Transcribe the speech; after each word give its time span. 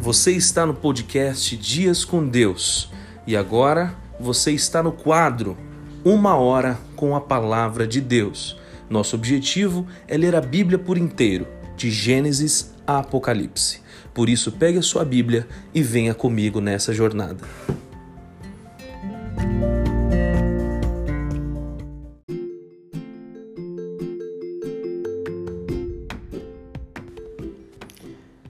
Você 0.00 0.32
está 0.32 0.64
no 0.64 0.72
podcast 0.72 1.54
Dias 1.58 2.06
com 2.06 2.26
Deus 2.26 2.90
e 3.26 3.36
agora 3.36 3.94
você 4.18 4.50
está 4.50 4.82
no 4.82 4.92
quadro 4.92 5.58
Uma 6.02 6.36
Hora 6.36 6.78
com 6.96 7.14
a 7.14 7.20
Palavra 7.20 7.86
de 7.86 8.00
Deus. 8.00 8.58
Nosso 8.88 9.14
objetivo 9.14 9.86
é 10.08 10.16
ler 10.16 10.34
a 10.34 10.40
Bíblia 10.40 10.78
por 10.78 10.96
inteiro, 10.96 11.46
de 11.76 11.90
Gênesis 11.90 12.72
a 12.86 13.00
Apocalipse. 13.00 13.82
Por 14.14 14.30
isso, 14.30 14.50
pegue 14.52 14.78
a 14.78 14.82
sua 14.82 15.04
Bíblia 15.04 15.46
e 15.74 15.82
venha 15.82 16.14
comigo 16.14 16.62
nessa 16.62 16.94
jornada. 16.94 17.46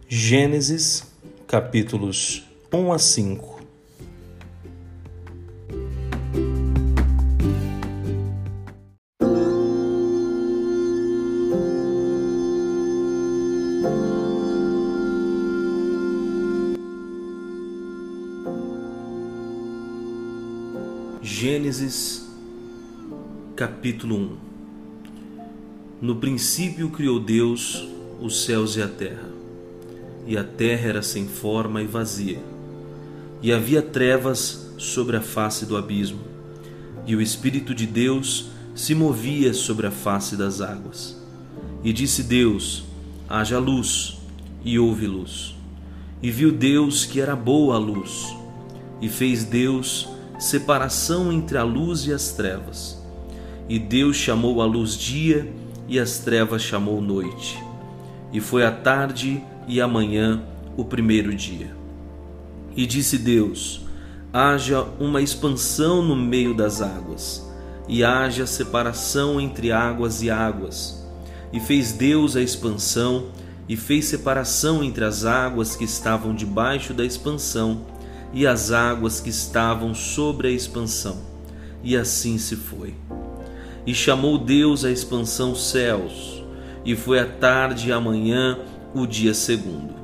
Gênesis, 0.08 1.09
capítulos 1.50 2.44
1 2.72 2.92
a 2.92 2.98
5. 3.00 3.60
Gênesis, 21.20 22.30
capítulo 23.56 24.14
1 24.14 24.38
No 26.00 26.14
princípio 26.14 26.90
criou 26.90 27.18
Deus 27.18 27.88
os 28.20 28.44
céus 28.44 28.76
e 28.76 28.82
a 28.82 28.86
terra 28.88 29.39
e 30.30 30.38
a 30.38 30.44
terra 30.44 30.90
era 30.90 31.02
sem 31.02 31.26
forma 31.26 31.82
e 31.82 31.86
vazia, 31.86 32.38
e 33.42 33.52
havia 33.52 33.82
trevas 33.82 34.72
sobre 34.78 35.16
a 35.16 35.20
face 35.20 35.66
do 35.66 35.76
abismo, 35.76 36.20
e 37.04 37.16
o 37.16 37.20
Espírito 37.20 37.74
de 37.74 37.84
Deus 37.84 38.46
se 38.72 38.94
movia 38.94 39.52
sobre 39.52 39.88
a 39.88 39.90
face 39.90 40.36
das 40.36 40.60
águas. 40.60 41.20
E 41.82 41.92
disse 41.92 42.22
Deus: 42.22 42.84
haja 43.28 43.58
luz, 43.58 44.18
e 44.64 44.78
houve 44.78 45.08
luz. 45.08 45.56
E 46.22 46.30
viu 46.30 46.52
Deus 46.52 47.04
que 47.04 47.20
era 47.20 47.34
boa 47.34 47.74
a 47.74 47.78
luz, 47.78 48.32
e 49.00 49.08
fez 49.08 49.42
Deus 49.42 50.08
separação 50.38 51.32
entre 51.32 51.58
a 51.58 51.64
luz 51.64 52.06
e 52.06 52.12
as 52.12 52.30
trevas. 52.30 53.02
E 53.68 53.80
Deus 53.80 54.14
chamou 54.14 54.62
a 54.62 54.64
luz 54.64 54.96
dia, 54.96 55.52
e 55.88 55.98
as 55.98 56.18
trevas 56.18 56.62
chamou 56.62 57.00
noite. 57.00 57.58
E 58.32 58.38
foi 58.38 58.64
a 58.64 58.70
tarde 58.70 59.42
e 59.70 59.80
amanhã 59.80 60.42
o 60.76 60.84
primeiro 60.84 61.32
dia. 61.32 61.74
E 62.76 62.84
disse 62.86 63.16
Deus: 63.16 63.82
haja 64.32 64.82
uma 64.98 65.22
expansão 65.22 66.02
no 66.02 66.16
meio 66.16 66.54
das 66.54 66.82
águas, 66.82 67.48
e 67.88 68.02
haja 68.02 68.46
separação 68.46 69.40
entre 69.40 69.70
águas 69.70 70.22
e 70.22 70.30
águas. 70.30 71.06
E 71.52 71.60
fez 71.60 71.92
Deus 71.92 72.34
a 72.34 72.42
expansão, 72.42 73.26
e 73.68 73.76
fez 73.76 74.06
separação 74.06 74.82
entre 74.82 75.04
as 75.04 75.24
águas 75.24 75.76
que 75.76 75.84
estavam 75.84 76.34
debaixo 76.34 76.92
da 76.92 77.04
expansão 77.04 77.86
e 78.32 78.46
as 78.46 78.72
águas 78.72 79.20
que 79.20 79.30
estavam 79.30 79.94
sobre 79.94 80.48
a 80.48 80.50
expansão. 80.50 81.18
E 81.82 81.96
assim 81.96 82.38
se 82.38 82.56
foi. 82.56 82.94
E 83.86 83.94
chamou 83.94 84.36
Deus 84.36 84.84
a 84.84 84.90
expansão 84.90 85.54
céus, 85.54 86.44
e 86.84 86.96
foi 86.96 87.20
a 87.20 87.26
tarde 87.26 87.88
e 87.88 87.92
a 87.92 88.00
manhã 88.00 88.58
o 88.94 89.06
dia 89.06 89.34
segundo. 89.34 89.94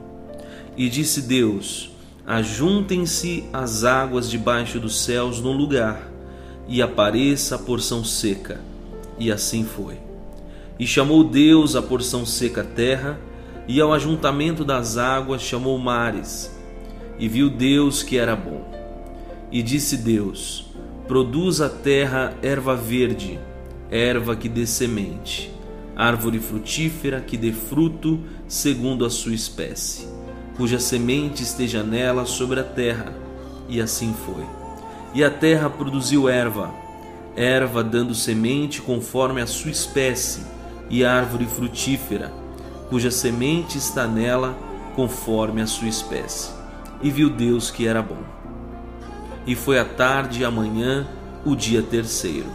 E 0.77 0.89
disse 0.89 1.23
Deus: 1.23 1.91
Ajuntem-se 2.27 3.45
as 3.53 3.85
águas 3.85 4.31
debaixo 4.31 4.79
dos 4.79 5.03
céus 5.03 5.41
num 5.41 5.57
lugar, 5.57 6.11
e 6.69 6.83
apareça 6.83 7.55
a 7.57 7.59
porção 7.59 8.05
seca. 8.05 8.61
E 9.19 9.31
assim 9.31 9.65
foi. 9.65 9.99
E 10.79 10.87
chamou 10.87 11.25
Deus 11.25 11.75
a 11.75 11.83
porção 11.83 12.27
seca 12.27 12.63
terra, 12.63 13.19
e 13.67 13.81
ao 13.81 13.93
ajuntamento 13.93 14.65
das 14.65 14.97
águas 14.97 15.43
chamou 15.43 15.79
mares. 15.79 16.55
E 17.19 17.29
viu 17.29 17.49
Deus 17.49 18.03
que 18.03 18.19
era 18.19 18.37
bom. 18.37 18.71
E 19.51 19.63
disse 19.63 19.97
Deus: 19.97 20.67
Produz 21.09 21.61
a 21.61 21.69
terra 21.69 22.35
erva 22.43 22.77
verde, 22.77 23.39
erva 23.91 24.37
que 24.37 24.49
dê 24.49 24.67
semente 24.67 25.56
árvore 25.97 26.39
frutífera 26.39 27.23
que 27.23 27.39
dê 27.39 27.53
fruto 27.53 28.21
segundo 28.47 29.05
a 29.07 29.11
sua 29.11 29.33
espécie, 29.35 30.07
cuja 30.57 30.79
semente 30.79 31.43
esteja 31.43 31.83
nela 31.83 32.27
sobre 32.27 32.61
a 32.61 32.65
terra. 32.65 33.15
E 33.69 33.81
assim 33.81 34.15
foi. 34.25 34.45
E 35.15 35.25
a 35.25 35.31
terra 35.31 35.71
produziu 35.71 36.29
erva, 36.29 36.73
erva 37.35 37.83
dando 37.83 38.15
semente 38.15 38.83
conforme 38.83 39.41
a 39.41 39.47
sua 39.47 39.71
espécie, 39.71 40.43
e 40.89 41.05
árvore 41.05 41.47
frutífera, 41.47 42.33
cuja 42.89 43.11
semente 43.11 43.77
está 43.77 44.07
nela 44.07 44.57
conforme 44.95 45.61
a 45.63 45.67
sua 45.67 45.89
espécie. 45.89 46.51
E 47.03 47.11
viu 47.11 47.29
Deus 47.29 47.71
que 47.71 47.87
era 47.89 48.03
bom. 48.03 48.23
E 49.47 49.55
foi 49.55 49.79
a 49.79 49.85
tarde 49.85 50.43
e 50.43 50.45
a 50.45 50.51
manhã 50.51 51.07
o 51.45 51.57
dia 51.57 51.83
terceiro. 51.83 52.47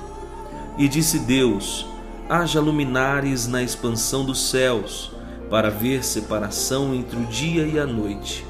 E 0.78 0.88
disse 0.88 1.20
Deus: 1.20 1.86
haja 2.32 2.62
luminares 2.62 3.46
na 3.46 3.62
expansão 3.62 4.24
dos 4.24 4.50
céus, 4.50 5.12
para 5.50 5.70
ver 5.70 6.02
separação 6.02 6.96
entre 6.96 7.20
o 7.20 7.26
dia 7.26 7.68
e 7.68 7.78
a 7.78 7.86
noite, 7.86 8.46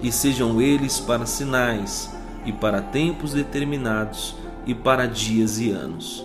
e 0.00 0.12
sejam 0.12 0.62
eles 0.62 1.00
para 1.00 1.26
sinais, 1.26 2.08
e 2.44 2.52
para 2.52 2.80
tempos 2.80 3.32
determinados, 3.32 4.36
e 4.64 4.76
para 4.76 5.06
dias 5.06 5.58
e 5.58 5.72
anos. 5.72 6.24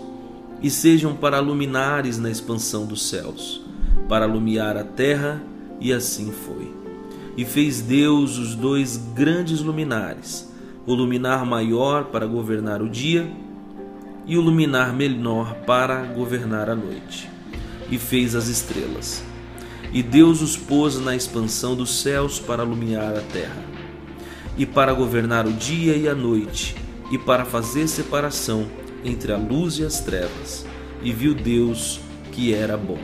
E 0.62 0.70
sejam 0.70 1.12
para 1.12 1.40
luminares 1.40 2.18
na 2.18 2.30
expansão 2.30 2.86
dos 2.86 3.08
céus, 3.08 3.60
para 4.08 4.24
alumiar 4.24 4.76
a 4.76 4.84
terra, 4.84 5.42
e 5.80 5.92
assim 5.92 6.30
foi. 6.30 6.72
E 7.36 7.44
fez 7.44 7.80
Deus 7.80 8.38
os 8.38 8.54
dois 8.54 8.96
grandes 8.96 9.60
luminares, 9.60 10.48
o 10.86 10.94
luminar 10.94 11.44
maior 11.44 12.04
para 12.04 12.26
governar 12.26 12.80
o 12.80 12.88
dia, 12.88 13.28
e 14.26 14.36
o 14.36 14.40
luminar 14.40 14.94
menor 14.94 15.54
para 15.66 16.02
governar 16.02 16.70
a 16.70 16.74
noite. 16.74 17.28
E 17.90 17.98
fez 17.98 18.34
as 18.34 18.48
estrelas. 18.48 19.22
E 19.92 20.02
Deus 20.02 20.40
os 20.40 20.56
pôs 20.56 20.98
na 20.98 21.14
expansão 21.14 21.74
dos 21.74 22.00
céus 22.00 22.38
para 22.38 22.62
iluminar 22.64 23.14
a 23.14 23.20
terra, 23.20 23.62
e 24.56 24.64
para 24.64 24.94
governar 24.94 25.46
o 25.46 25.52
dia 25.52 25.94
e 25.94 26.08
a 26.08 26.14
noite, 26.14 26.74
e 27.10 27.18
para 27.18 27.44
fazer 27.44 27.86
separação 27.88 28.66
entre 29.04 29.32
a 29.32 29.36
luz 29.36 29.78
e 29.78 29.84
as 29.84 30.00
trevas. 30.00 30.64
E 31.02 31.12
viu 31.12 31.34
Deus 31.34 32.00
que 32.30 32.54
era 32.54 32.76
bom. 32.76 33.00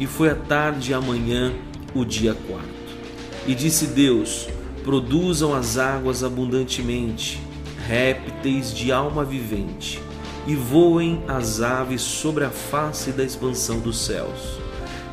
E 0.00 0.06
foi 0.06 0.30
a 0.30 0.34
tarde 0.34 0.90
e 0.90 0.94
a 0.94 1.00
manhã 1.00 1.52
o 1.94 2.04
dia 2.04 2.34
quarto. 2.34 2.68
E 3.46 3.54
disse 3.54 3.86
Deus: 3.86 4.48
Produzam 4.82 5.54
as 5.54 5.78
águas 5.78 6.24
abundantemente, 6.24 7.40
répteis 7.86 8.74
de 8.74 8.90
alma 8.90 9.24
vivente 9.24 10.00
e 10.46 10.54
voem 10.54 11.22
as 11.28 11.60
aves 11.60 12.00
sobre 12.02 12.44
a 12.44 12.50
face 12.50 13.12
da 13.12 13.22
expansão 13.22 13.80
dos 13.80 13.98
céus. 13.98 14.58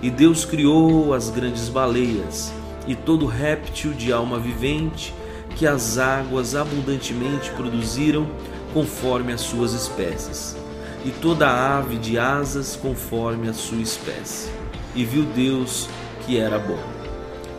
E 0.01 0.09
Deus 0.09 0.45
criou 0.45 1.13
as 1.13 1.29
grandes 1.29 1.69
baleias 1.69 2.51
e 2.87 2.95
todo 2.95 3.25
réptil 3.25 3.93
de 3.93 4.13
alma 4.13 4.39
vivente 4.39 5.13
que 5.55 5.65
as 5.65 5.97
águas 5.97 6.55
abundantemente 6.55 7.49
produziram 7.51 8.27
conforme 8.73 9.33
as 9.33 9.41
suas 9.41 9.73
espécies, 9.73 10.55
e 11.03 11.09
toda 11.09 11.47
ave 11.47 11.97
de 11.97 12.19
asas 12.19 12.75
conforme 12.75 13.49
a 13.49 13.53
sua 13.53 13.81
espécie. 13.81 14.49
E 14.95 15.03
viu 15.03 15.23
Deus 15.23 15.89
que 16.25 16.37
era 16.37 16.59
bom. 16.59 16.79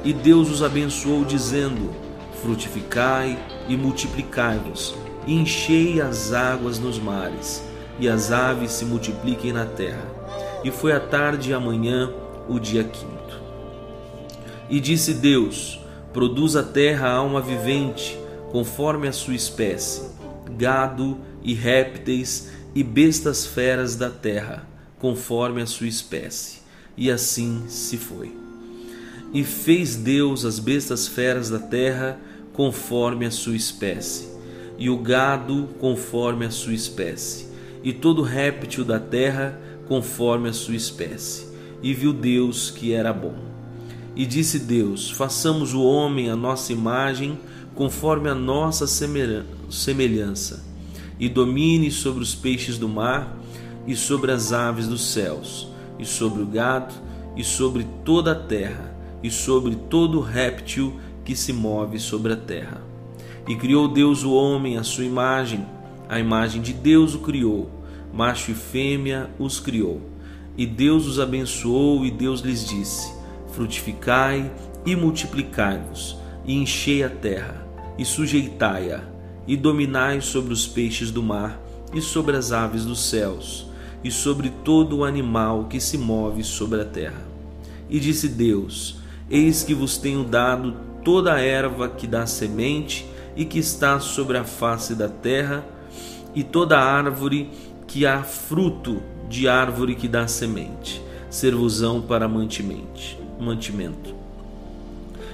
E 0.04 0.12
Deus 0.12 0.48
os 0.50 0.62
abençoou, 0.62 1.24
dizendo: 1.24 1.90
Frutificai 2.40 3.38
e 3.68 3.76
multiplicai-vos 3.76 4.94
enchei 5.34 6.00
as 6.00 6.32
águas 6.32 6.78
nos 6.78 6.98
mares, 6.98 7.62
e 8.00 8.08
as 8.08 8.32
aves 8.32 8.72
se 8.72 8.84
multipliquem 8.84 9.52
na 9.52 9.66
terra. 9.66 10.06
E 10.64 10.70
foi 10.70 10.92
a 10.92 11.00
tarde 11.00 11.50
e 11.50 11.52
a 11.52 11.60
manhã 11.60 12.10
o 12.48 12.58
dia 12.58 12.82
quinto. 12.82 13.40
E 14.70 14.80
disse 14.80 15.14
Deus: 15.14 15.80
Produz 16.12 16.56
a 16.56 16.62
terra 16.62 17.10
alma 17.10 17.40
vivente, 17.40 18.18
conforme 18.50 19.06
a 19.06 19.12
sua 19.12 19.34
espécie, 19.34 20.08
gado 20.56 21.18
e 21.42 21.52
répteis 21.54 22.50
e 22.74 22.82
bestas 22.82 23.46
feras 23.46 23.96
da 23.96 24.10
terra, 24.10 24.66
conforme 24.98 25.60
a 25.60 25.66
sua 25.66 25.86
espécie. 25.86 26.62
E 26.96 27.10
assim 27.10 27.64
se 27.68 27.96
foi. 27.96 28.34
E 29.32 29.44
fez 29.44 29.94
Deus 29.94 30.44
as 30.44 30.58
bestas 30.58 31.06
feras 31.06 31.50
da 31.50 31.58
terra, 31.58 32.18
conforme 32.54 33.26
a 33.26 33.30
sua 33.30 33.54
espécie 33.54 34.37
e 34.78 34.88
o 34.88 34.96
gado 34.96 35.68
conforme 35.80 36.46
a 36.46 36.50
sua 36.50 36.72
espécie, 36.72 37.48
e 37.82 37.92
todo 37.92 38.22
réptil 38.22 38.84
da 38.84 39.00
terra 39.00 39.60
conforme 39.88 40.48
a 40.48 40.52
sua 40.52 40.76
espécie. 40.76 41.48
E 41.82 41.92
viu 41.92 42.12
Deus 42.12 42.70
que 42.70 42.92
era 42.92 43.12
bom. 43.12 43.34
E 44.14 44.26
disse 44.26 44.58
Deus: 44.58 45.10
Façamos 45.10 45.74
o 45.74 45.82
homem 45.82 46.30
a 46.30 46.36
nossa 46.36 46.72
imagem, 46.72 47.38
conforme 47.74 48.28
a 48.28 48.34
nossa 48.34 48.86
semelhança, 48.86 50.64
e 51.18 51.28
domine 51.28 51.90
sobre 51.90 52.22
os 52.22 52.34
peixes 52.34 52.78
do 52.78 52.88
mar, 52.88 53.36
e 53.86 53.94
sobre 53.96 54.32
as 54.32 54.52
aves 54.52 54.86
dos 54.86 55.12
céus, 55.12 55.68
e 55.98 56.04
sobre 56.04 56.42
o 56.42 56.46
gado, 56.46 56.94
e 57.36 57.44
sobre 57.44 57.86
toda 58.04 58.32
a 58.32 58.34
terra, 58.34 58.94
e 59.22 59.30
sobre 59.30 59.76
todo 59.88 60.20
réptil 60.20 60.98
que 61.24 61.36
se 61.36 61.52
move 61.52 61.98
sobre 61.98 62.32
a 62.32 62.36
terra. 62.36 62.87
E 63.48 63.56
criou 63.56 63.88
Deus 63.88 64.24
o 64.24 64.32
homem 64.34 64.76
à 64.76 64.84
sua 64.84 65.06
imagem, 65.06 65.64
a 66.06 66.20
imagem 66.20 66.60
de 66.60 66.74
Deus 66.74 67.14
o 67.14 67.20
criou, 67.20 67.70
macho 68.12 68.50
e 68.50 68.54
fêmea 68.54 69.30
os 69.38 69.58
criou. 69.58 70.02
E 70.54 70.66
Deus 70.66 71.06
os 71.06 71.18
abençoou, 71.18 72.04
e 72.04 72.10
Deus 72.10 72.42
lhes 72.42 72.62
disse: 72.62 73.10
frutificai 73.52 74.52
e 74.84 74.94
multiplicai-vos, 74.94 76.18
e 76.44 76.54
enchei 76.54 77.02
a 77.02 77.08
terra, 77.08 77.66
e 77.96 78.04
sujeitai-a, 78.04 79.00
e 79.46 79.56
dominai 79.56 80.20
sobre 80.20 80.52
os 80.52 80.66
peixes 80.66 81.10
do 81.10 81.22
mar, 81.22 81.58
e 81.94 82.02
sobre 82.02 82.36
as 82.36 82.52
aves 82.52 82.84
dos 82.84 83.00
céus, 83.00 83.66
e 84.04 84.10
sobre 84.10 84.50
todo 84.62 84.98
o 84.98 85.04
animal 85.04 85.64
que 85.70 85.80
se 85.80 85.96
move 85.96 86.44
sobre 86.44 86.82
a 86.82 86.84
terra. 86.84 87.26
E 87.88 87.98
disse 87.98 88.28
Deus: 88.28 88.98
Eis 89.30 89.62
que 89.62 89.72
vos 89.72 89.96
tenho 89.96 90.22
dado 90.22 90.76
toda 91.02 91.32
a 91.32 91.40
erva 91.40 91.88
que 91.88 92.06
dá 92.06 92.26
semente 92.26 93.07
e 93.36 93.44
que 93.44 93.58
está 93.58 94.00
sobre 94.00 94.36
a 94.38 94.44
face 94.44 94.94
da 94.94 95.08
terra, 95.08 95.64
e 96.34 96.42
toda 96.42 96.78
árvore 96.78 97.50
que 97.86 98.06
há 98.06 98.22
fruto 98.22 99.02
de 99.28 99.48
árvore 99.48 99.94
que 99.94 100.08
dá 100.08 100.26
semente, 100.26 101.02
servosão 101.30 102.00
para 102.00 102.28
mantimento 102.28 103.28
mantimento. 103.40 104.14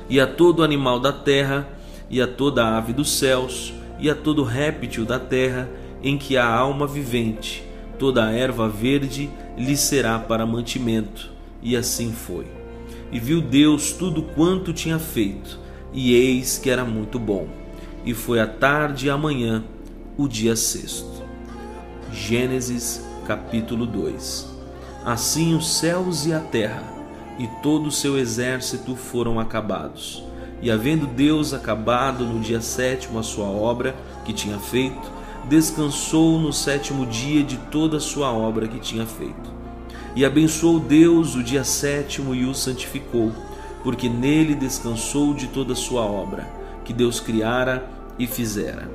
E 0.09 0.21
a 0.21 0.27
todo 0.27 0.63
animal 0.63 1.01
da 1.01 1.13
terra, 1.13 1.67
e 2.11 2.21
a 2.21 2.27
toda 2.27 2.77
ave 2.77 2.93
dos 2.93 3.19
céus, 3.19 3.73
e 3.99 4.11
a 4.11 4.15
todo 4.15 4.43
réptil 4.43 5.05
da 5.05 5.19
terra, 5.19 5.69
em 6.03 6.19
que 6.19 6.37
há 6.37 6.47
alma 6.47 6.87
vivente, 6.87 7.65
toda 7.99 8.27
a 8.27 8.33
erva 8.33 8.69
verde 8.69 9.31
lhe 9.57 9.77
será 9.77 10.19
para 10.19 10.45
mantimento. 10.45 11.33
E 11.63 11.77
assim 11.77 12.13
foi. 12.13 12.47
E 13.11 13.19
viu 13.19 13.41
Deus 13.41 13.93
tudo 13.93 14.23
quanto 14.23 14.73
tinha 14.73 14.99
feito, 14.99 15.59
e 15.93 16.15
eis 16.15 16.59
que 16.59 16.69
era 16.69 16.85
muito 16.85 17.19
bom. 17.19 17.64
E 18.05 18.13
foi 18.13 18.39
a 18.39 18.47
tarde 18.47 19.07
e 19.07 19.11
a 19.11 19.17
manhã, 19.17 19.65
o 20.19 20.29
dia 20.29 20.55
sexto. 20.55 21.23
Gênesis 22.13 23.03
capítulo 23.27 23.87
2 23.87 24.47
Assim 25.07 25.55
os 25.55 25.79
céus 25.79 26.27
e 26.27 26.33
a 26.35 26.39
terra 26.39 26.85
e 27.39 27.49
todo 27.63 27.87
o 27.87 27.93
seu 27.93 28.19
exército 28.19 28.95
foram 28.95 29.41
acabados. 29.41 30.23
E 30.61 30.71
havendo 30.71 31.07
Deus 31.07 31.55
acabado 31.55 32.27
no 32.27 32.41
dia 32.41 32.61
sétimo 32.61 33.19
a 33.19 33.23
sua 33.23 33.47
obra 33.47 33.97
que 34.27 34.35
tinha 34.35 34.59
feito, 34.59 35.11
descansou 35.49 36.39
no 36.39 36.53
sétimo 36.53 37.07
dia 37.07 37.43
de 37.43 37.57
toda 37.57 37.97
a 37.97 38.01
sua 38.01 38.31
obra 38.31 38.69
que 38.69 38.79
tinha 38.79 39.07
feito. 39.07 39.51
E 40.15 40.27
abençoou 40.27 40.79
Deus 40.79 41.35
o 41.35 41.43
dia 41.43 41.65
sétimo 41.65 42.35
e 42.35 42.45
o 42.45 42.55
santificou, 42.55 43.33
porque 43.83 44.11
nele 44.11 44.55
descansou 44.55 45.33
de 45.33 45.47
toda 45.49 45.73
a 45.73 45.77
sua 45.77 46.03
obra, 46.03 46.47
que 46.85 46.93
Deus 46.93 47.19
criara 47.19 47.94
e 48.19 48.27
fizera. 48.27 48.91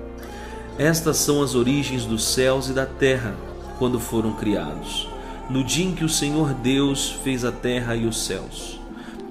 Estas 0.77 1.17
são 1.17 1.41
as 1.41 1.55
origens 1.55 2.05
dos 2.05 2.23
céus 2.23 2.69
e 2.69 2.73
da 2.73 2.85
terra, 2.85 3.35
quando 3.77 3.99
foram 3.99 4.33
criados 4.33 5.09
no 5.49 5.63
dia 5.63 5.85
em 5.85 5.95
que 5.95 6.05
o 6.05 6.09
Senhor 6.09 6.53
Deus 6.53 7.09
fez 7.23 7.43
a 7.43 7.51
terra 7.51 7.95
e 7.95 8.05
os 8.05 8.23
céus. 8.23 8.79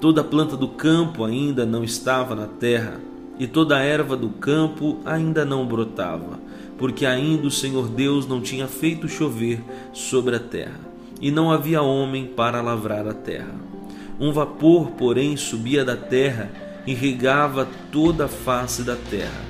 Toda 0.01 0.23
planta 0.23 0.57
do 0.57 0.67
campo 0.67 1.23
ainda 1.23 1.65
não 1.65 1.83
estava 1.83 2.35
na 2.35 2.45
terra, 2.45 2.99
e 3.39 3.47
toda 3.47 3.77
a 3.77 3.81
erva 3.81 4.17
do 4.17 4.29
campo 4.29 4.99
ainda 5.05 5.45
não 5.45 5.65
brotava, 5.65 6.37
porque 6.77 7.05
ainda 7.05 7.47
o 7.47 7.51
Senhor 7.51 7.87
Deus 7.87 8.27
não 8.27 8.41
tinha 8.41 8.67
feito 8.67 9.07
chover 9.07 9.63
sobre 9.93 10.35
a 10.35 10.39
terra, 10.39 10.79
e 11.21 11.31
não 11.31 11.51
havia 11.51 11.81
homem 11.81 12.25
para 12.25 12.61
lavrar 12.61 13.07
a 13.07 13.13
terra. 13.13 13.55
Um 14.19 14.33
vapor, 14.33 14.91
porém, 14.91 15.37
subia 15.37 15.85
da 15.85 15.95
terra 15.95 16.51
e 16.85 16.93
regava 16.93 17.65
toda 17.89 18.25
a 18.25 18.27
face 18.27 18.83
da 18.83 18.97
terra. 18.97 19.48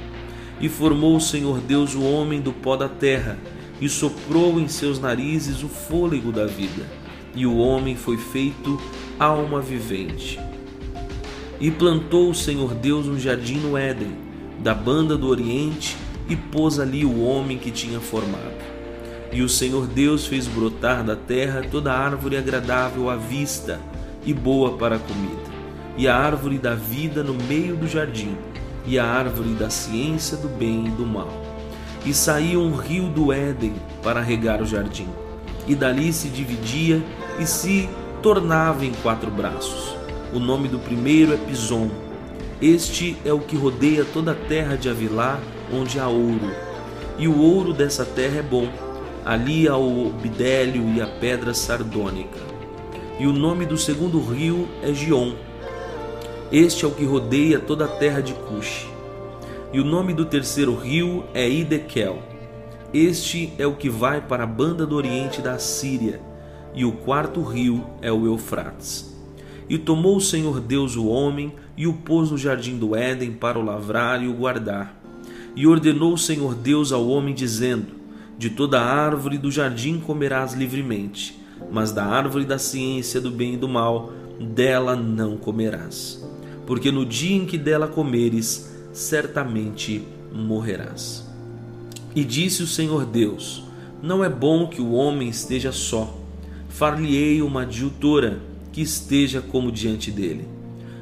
E 0.59 0.67
formou 0.67 1.15
o 1.15 1.21
Senhor 1.21 1.59
Deus 1.59 1.95
o 1.95 2.03
homem 2.03 2.41
do 2.41 2.51
pó 2.51 2.75
da 2.75 2.89
terra, 2.89 3.37
e 3.79 3.87
soprou 3.87 4.59
em 4.59 4.67
seus 4.67 4.99
narizes 4.99 5.63
o 5.63 5.69
fôlego 5.69 6.31
da 6.31 6.45
vida, 6.45 6.85
e 7.33 7.45
o 7.45 7.57
homem 7.57 7.95
foi 7.95 8.17
feito 8.17 8.79
alma 9.17 9.61
vivente. 9.61 10.39
E 11.59 11.71
plantou 11.71 12.29
o 12.29 12.35
Senhor 12.35 12.73
Deus 12.73 13.07
um 13.07 13.17
jardim 13.17 13.57
no 13.57 13.77
Éden, 13.77 14.11
da 14.59 14.73
banda 14.73 15.17
do 15.17 15.27
Oriente, 15.27 15.95
e 16.27 16.35
pôs 16.35 16.79
ali 16.79 17.05
o 17.05 17.21
homem 17.21 17.57
que 17.57 17.71
tinha 17.71 17.99
formado. 17.99 18.69
E 19.31 19.41
o 19.41 19.49
Senhor 19.49 19.87
Deus 19.87 20.25
fez 20.27 20.47
brotar 20.47 21.03
da 21.03 21.15
terra 21.15 21.65
toda 21.69 21.93
árvore 21.93 22.35
agradável 22.35 23.09
à 23.09 23.15
vista 23.15 23.79
e 24.25 24.33
boa 24.33 24.73
para 24.77 24.95
a 24.95 24.99
comida, 24.99 25.49
e 25.97 26.07
a 26.07 26.15
árvore 26.15 26.57
da 26.57 26.75
vida 26.75 27.23
no 27.23 27.33
meio 27.33 27.75
do 27.75 27.87
jardim, 27.87 28.35
e 28.85 28.97
a 28.97 29.05
árvore 29.05 29.53
da 29.53 29.69
ciência 29.69 30.37
do 30.37 30.47
bem 30.47 30.87
e 30.87 30.89
do 30.91 31.05
mal 31.05 31.49
e 32.05 32.13
saía 32.13 32.59
um 32.59 32.75
rio 32.75 33.07
do 33.09 33.31
Éden 33.33 33.73
para 34.01 34.21
regar 34.21 34.61
o 34.61 34.65
jardim, 34.65 35.07
e 35.67 35.75
dali 35.75 36.11
se 36.13 36.29
dividia 36.29 37.01
e 37.39 37.45
se 37.45 37.89
tornava 38.21 38.85
em 38.85 38.93
quatro 39.03 39.29
braços. 39.29 39.95
O 40.33 40.39
nome 40.39 40.67
do 40.67 40.79
primeiro 40.79 41.33
é 41.33 41.37
Pison. 41.37 41.89
Este 42.61 43.17
é 43.25 43.33
o 43.33 43.39
que 43.39 43.55
rodeia 43.55 44.05
toda 44.05 44.31
a 44.31 44.35
terra 44.35 44.75
de 44.75 44.89
Avilá, 44.89 45.39
onde 45.73 45.99
há 45.99 46.07
ouro. 46.07 46.51
E 47.17 47.27
o 47.27 47.39
ouro 47.39 47.73
dessa 47.73 48.05
terra 48.05 48.39
é 48.39 48.41
bom. 48.41 48.67
Ali 49.25 49.67
há 49.67 49.77
o 49.77 50.11
bidélio 50.21 50.83
e 50.95 51.01
a 51.01 51.07
pedra 51.07 51.53
sardônica. 51.53 52.39
E 53.19 53.27
o 53.27 53.33
nome 53.33 53.65
do 53.65 53.77
segundo 53.77 54.21
rio 54.21 54.67
é 54.81 54.93
Gion. 54.93 55.33
Este 56.51 56.83
é 56.83 56.87
o 56.87 56.91
que 56.91 57.05
rodeia 57.05 57.59
toda 57.59 57.85
a 57.85 57.87
terra 57.87 58.21
de 58.21 58.33
Cuxi 58.33 58.99
e 59.71 59.79
o 59.79 59.85
nome 59.85 60.13
do 60.13 60.25
terceiro 60.25 60.75
rio 60.75 61.23
é 61.33 61.49
Idekel. 61.49 62.23
Este 62.91 63.53
é 63.59 63.67
o 63.67 63.75
que 63.75 63.89
vai 63.89 64.19
para 64.19 64.43
a 64.43 64.47
banda 64.47 64.85
do 64.85 64.95
oriente 64.95 65.41
da 65.41 65.59
Síria, 65.59 66.19
e 66.73 66.83
o 66.83 66.91
quarto 66.91 67.43
rio 67.43 67.85
é 68.01 68.11
o 68.11 68.25
Eufrates. 68.25 69.15
E 69.69 69.77
tomou 69.77 70.17
o 70.17 70.21
Senhor 70.21 70.59
Deus 70.59 70.95
o 70.95 71.05
homem 71.05 71.53
e 71.77 71.85
o 71.85 71.93
pôs 71.93 72.31
no 72.31 72.37
jardim 72.37 72.77
do 72.77 72.95
Éden 72.95 73.33
para 73.33 73.59
o 73.59 73.63
lavrar 73.63 74.23
e 74.23 74.27
o 74.27 74.33
guardar. 74.33 74.99
E 75.55 75.67
ordenou 75.67 76.13
o 76.13 76.17
Senhor 76.17 76.55
Deus 76.55 76.91
ao 76.91 77.07
homem, 77.07 77.35
dizendo: 77.35 77.87
De 78.39 78.49
toda 78.49 78.81
árvore 78.81 79.37
do 79.37 79.51
jardim 79.51 79.99
comerás 79.99 80.53
livremente, 80.53 81.39
mas 81.71 81.91
da 81.91 82.05
árvore 82.05 82.45
da 82.45 82.57
ciência 82.57 83.21
do 83.21 83.29
bem 83.29 83.53
e 83.53 83.57
do 83.57 83.69
mal, 83.69 84.11
dela 84.39 84.95
não 84.95 85.37
comerás. 85.37 86.27
Porque 86.69 86.91
no 86.91 87.03
dia 87.03 87.35
em 87.35 87.47
que 87.47 87.57
dela 87.57 87.87
comeres, 87.87 88.71
certamente 88.93 90.03
morrerás. 90.31 91.27
E 92.15 92.23
disse 92.23 92.61
o 92.61 92.67
Senhor 92.67 93.07
Deus: 93.07 93.63
Não 94.03 94.23
é 94.23 94.29
bom 94.29 94.67
que 94.67 94.79
o 94.79 94.91
homem 94.91 95.29
esteja 95.29 95.71
só. 95.71 96.15
Far-lhe-ei 96.69 97.41
uma 97.41 97.63
adjutora 97.63 98.39
que 98.71 98.81
esteja 98.81 99.41
como 99.41 99.71
diante 99.71 100.11
dele. 100.11 100.47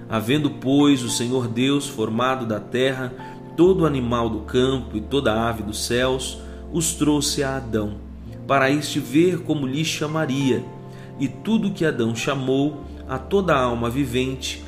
Havendo, 0.07 0.51
pois, 0.51 1.03
o 1.03 1.09
Senhor 1.09 1.49
Deus 1.49 1.85
formado 1.85 2.45
da 2.45 2.61
terra 2.61 3.13
todo 3.57 3.85
animal 3.85 4.29
do 4.29 4.39
campo 4.43 4.95
e 4.95 5.01
toda 5.01 5.49
ave 5.49 5.63
dos 5.63 5.85
céus, 5.85 6.39
os 6.71 6.93
trouxe 6.93 7.43
a 7.43 7.57
Adão, 7.57 7.95
para 8.47 8.71
este 8.71 9.01
ver 9.01 9.39
como 9.39 9.67
lhe 9.67 9.83
chamaria. 9.83 10.63
E 11.19 11.27
tudo 11.27 11.71
que 11.71 11.83
Adão 11.83 12.15
chamou 12.15 12.85
a 13.09 13.19
toda 13.19 13.53
alma 13.53 13.89
vivente, 13.89 14.63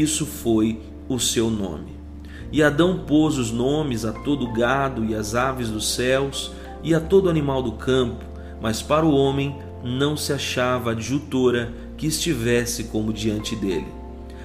isso 0.00 0.24
foi 0.24 0.80
o 1.08 1.18
seu 1.18 1.50
nome. 1.50 1.92
E 2.50 2.62
Adão 2.62 3.04
pôs 3.06 3.38
os 3.38 3.50
nomes 3.50 4.04
a 4.04 4.12
todo 4.12 4.52
gado 4.52 5.04
e 5.04 5.14
às 5.14 5.34
aves 5.34 5.68
dos 5.68 5.94
céus 5.94 6.52
e 6.82 6.94
a 6.94 7.00
todo 7.00 7.30
animal 7.30 7.62
do 7.62 7.72
campo, 7.72 8.24
mas 8.60 8.82
para 8.82 9.06
o 9.06 9.14
homem 9.14 9.56
não 9.82 10.16
se 10.16 10.32
achava 10.32 10.92
adjutora 10.92 11.72
que 11.96 12.06
estivesse 12.06 12.84
como 12.84 13.12
diante 13.12 13.56
dele. 13.56 13.86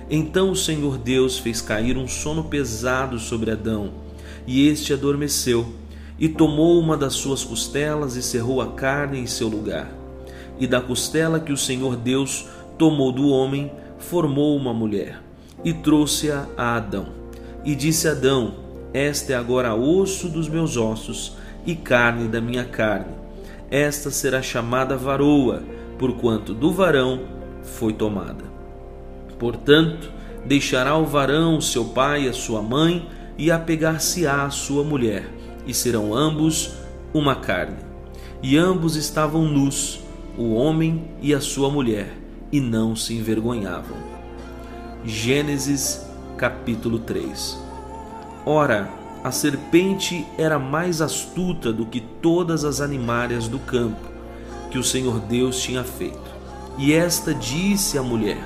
Então 0.09 0.51
o 0.51 0.55
Senhor 0.55 0.97
Deus 0.97 1.37
fez 1.37 1.61
cair 1.61 1.97
um 1.97 2.07
sono 2.07 2.45
pesado 2.45 3.19
sobre 3.19 3.51
Adão, 3.51 3.91
e 4.45 4.67
este 4.67 4.93
adormeceu, 4.93 5.67
e 6.17 6.29
tomou 6.29 6.79
uma 6.79 6.95
das 6.95 7.13
suas 7.13 7.43
costelas 7.43 8.15
e 8.15 8.23
cerrou 8.23 8.61
a 8.61 8.71
carne 8.71 9.19
em 9.19 9.27
seu 9.27 9.47
lugar. 9.47 9.91
E 10.59 10.65
da 10.65 10.79
costela 10.79 11.39
que 11.39 11.51
o 11.51 11.57
Senhor 11.57 11.95
Deus 11.97 12.47
tomou 12.77 13.11
do 13.11 13.27
homem, 13.27 13.71
formou 13.99 14.55
uma 14.55 14.73
mulher, 14.73 15.21
e 15.63 15.73
trouxe-a 15.73 16.47
a 16.55 16.75
Adão. 16.75 17.07
E 17.63 17.75
disse 17.75 18.07
Adão: 18.07 18.55
Esta 18.93 19.33
é 19.33 19.35
agora 19.35 19.75
osso 19.75 20.29
dos 20.29 20.47
meus 20.47 20.77
ossos 20.77 21.37
e 21.65 21.75
carne 21.75 22.27
da 22.27 22.41
minha 22.41 22.65
carne. 22.65 23.13
Esta 23.69 24.09
será 24.09 24.41
chamada 24.41 24.95
varoa, 24.95 25.63
porquanto 25.99 26.53
do 26.53 26.71
varão 26.71 27.21
foi 27.63 27.93
tomada. 27.93 28.45
Portanto, 29.37 30.17
Deixará 30.47 30.95
o 30.95 31.05
varão 31.05 31.59
seu 31.59 31.83
pai 31.83 32.23
e 32.23 32.29
a 32.29 32.33
sua 32.33 32.61
mãe, 32.61 33.05
e 33.37 33.51
apegar-se-á 33.51 34.45
à 34.45 34.49
sua 34.49 34.81
mulher, 34.81 35.29
e 35.67 35.73
serão 35.73 36.15
ambos 36.15 36.71
uma 37.13 37.35
carne. 37.35 37.75
E 38.41 38.57
ambos 38.57 38.95
estavam 38.95 39.43
nus, 39.43 39.99
o 40.37 40.53
homem 40.53 41.03
e 41.21 41.33
a 41.33 41.41
sua 41.41 41.69
mulher, 41.69 42.17
e 42.49 42.61
não 42.61 42.95
se 42.95 43.13
envergonhavam. 43.13 44.16
Gênesis 45.07 46.05
capítulo 46.37 46.99
3 46.99 47.57
Ora, 48.45 48.89
a 49.23 49.31
serpente 49.31 50.27
era 50.37 50.59
mais 50.59 51.01
astuta 51.01 51.71
do 51.71 51.85
que 51.85 52.01
todas 52.01 52.65
as 52.65 52.81
animárias 52.81 53.47
do 53.47 53.57
campo 53.57 54.05
que 54.69 54.77
o 54.77 54.83
Senhor 54.83 55.21
Deus 55.21 55.61
tinha 55.61 55.81
feito. 55.85 56.29
E 56.77 56.91
esta 56.91 57.33
disse 57.33 57.97
à 57.97 58.03
mulher: 58.03 58.37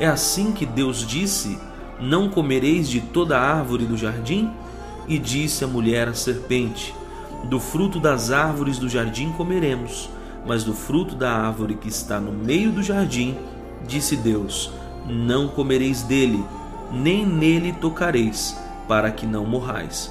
É 0.00 0.08
assim 0.08 0.50
que 0.50 0.66
Deus 0.66 1.06
disse: 1.06 1.56
Não 2.00 2.28
comereis 2.28 2.88
de 2.88 3.00
toda 3.00 3.38
árvore 3.38 3.84
do 3.84 3.96
jardim? 3.96 4.50
E 5.06 5.20
disse 5.20 5.62
a 5.62 5.68
mulher 5.68 6.08
à 6.08 6.14
serpente: 6.14 6.92
Do 7.44 7.60
fruto 7.60 8.00
das 8.00 8.32
árvores 8.32 8.76
do 8.76 8.88
jardim 8.88 9.30
comeremos, 9.30 10.10
mas 10.44 10.64
do 10.64 10.74
fruto 10.74 11.14
da 11.14 11.32
árvore 11.32 11.76
que 11.76 11.88
está 11.88 12.18
no 12.18 12.32
meio 12.32 12.72
do 12.72 12.82
jardim, 12.82 13.36
disse 13.86 14.16
Deus: 14.16 14.81
Não 15.06 15.48
comereis 15.48 16.02
dele, 16.02 16.44
nem 16.92 17.26
nele 17.26 17.72
tocareis, 17.72 18.56
para 18.86 19.10
que 19.10 19.26
não 19.26 19.44
morrais. 19.44 20.10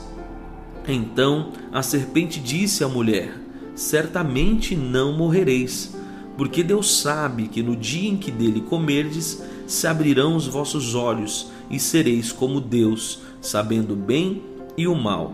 Então 0.87 1.51
a 1.71 1.81
serpente 1.81 2.39
disse 2.39 2.83
à 2.83 2.87
mulher: 2.87 3.33
Certamente 3.75 4.75
não 4.75 5.13
morrereis, 5.13 5.95
porque 6.37 6.63
Deus 6.63 6.99
sabe 6.99 7.47
que 7.47 7.61
no 7.61 7.75
dia 7.75 8.09
em 8.09 8.17
que 8.17 8.31
dele 8.31 8.61
comerdes, 8.61 9.41
se 9.67 9.87
abrirão 9.87 10.35
os 10.35 10.47
vossos 10.47 10.95
olhos 10.95 11.51
e 11.69 11.79
sereis 11.79 12.31
como 12.31 12.59
Deus, 12.59 13.21
sabendo 13.39 13.93
o 13.93 13.95
bem 13.95 14.41
e 14.77 14.87
o 14.87 14.95
mal. 14.95 15.33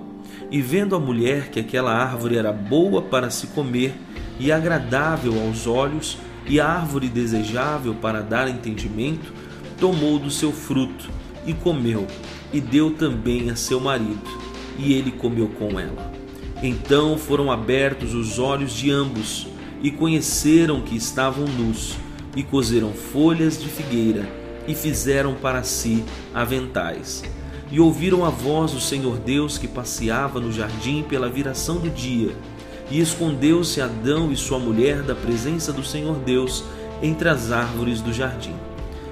E 0.51 0.61
vendo 0.61 0.95
a 0.95 0.99
mulher 0.99 1.49
que 1.49 1.59
aquela 1.59 1.91
árvore 1.91 2.37
era 2.37 2.53
boa 2.53 3.01
para 3.01 3.29
se 3.29 3.47
comer 3.47 3.95
e 4.39 4.51
agradável 4.51 5.33
aos 5.41 5.65
olhos, 5.65 6.17
e 6.45 6.61
árvore 6.61 7.09
desejável 7.09 7.95
para 7.95 8.21
dar 8.21 8.47
entendimento, 8.47 9.33
tomou 9.79 10.19
do 10.19 10.29
seu 10.29 10.51
fruto 10.51 11.09
e 11.45 11.53
comeu, 11.53 12.05
e 12.51 12.59
deu 12.59 12.91
também 12.91 13.49
a 13.49 13.55
seu 13.55 13.79
marido, 13.79 14.29
e 14.77 14.93
ele 14.93 15.11
comeu 15.11 15.47
com 15.47 15.79
ela. 15.79 16.11
Então 16.61 17.17
foram 17.17 17.51
abertos 17.51 18.13
os 18.13 18.39
olhos 18.39 18.73
de 18.73 18.91
ambos, 18.91 19.47
e 19.81 19.91
conheceram 19.91 20.81
que 20.81 20.95
estavam 20.95 21.45
nus, 21.45 21.95
e 22.35 22.43
cozeram 22.43 22.91
folhas 22.91 23.61
de 23.61 23.67
figueira, 23.67 24.27
e 24.67 24.75
fizeram 24.75 25.35
para 25.35 25.63
si 25.63 26.03
aventais. 26.33 27.23
E 27.71 27.79
ouviram 27.79 28.25
a 28.25 28.29
voz 28.29 28.71
do 28.71 28.81
Senhor 28.81 29.17
Deus 29.17 29.57
que 29.57 29.67
passeava 29.67 30.39
no 30.39 30.51
jardim 30.51 31.03
pela 31.03 31.29
viração 31.29 31.77
do 31.77 31.89
dia. 31.89 32.35
E 32.89 32.99
escondeu-se 32.99 33.81
Adão 33.81 34.31
e 34.31 34.37
sua 34.37 34.57
mulher 34.57 35.03
da 35.03 35.13
presença 35.13 35.73
do 35.73 35.83
Senhor 35.83 36.15
Deus 36.19 36.63
entre 37.01 37.27
as 37.27 37.51
árvores 37.51 38.01
do 38.01 38.13
jardim. 38.13 38.55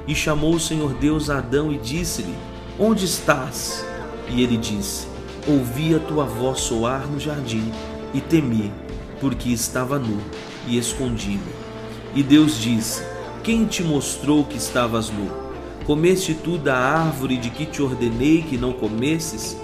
E 0.07 0.13
chamou 0.13 0.55
o 0.55 0.59
Senhor 0.59 0.93
Deus 0.93 1.29
a 1.29 1.39
Adão 1.39 1.71
e 1.71 1.77
disse-lhe: 1.77 2.35
Onde 2.79 3.05
estás? 3.05 3.85
E 4.29 4.41
ele 4.41 4.57
disse: 4.57 5.07
Ouvi 5.47 5.95
a 5.95 5.99
tua 5.99 6.25
voz 6.25 6.59
soar 6.61 7.07
no 7.07 7.19
jardim 7.19 7.71
e 8.13 8.21
temi, 8.21 8.71
porque 9.19 9.49
estava 9.49 9.97
nu 9.97 10.19
e 10.67 10.77
escondi-me. 10.77 11.39
E 12.15 12.21
Deus 12.21 12.59
disse: 12.59 13.03
Quem 13.43 13.65
te 13.65 13.83
mostrou 13.83 14.43
que 14.43 14.57
estavas 14.57 15.09
nu? 15.09 15.29
Comeste 15.85 16.33
tu 16.33 16.57
da 16.57 16.77
árvore 16.77 17.37
de 17.37 17.49
que 17.49 17.65
te 17.65 17.81
ordenei 17.81 18.41
que 18.41 18.57
não 18.57 18.73
comesses? 18.73 19.57